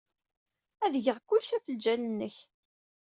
[0.85, 2.35] Ad geɣ kullec ɣef ljal-nnek.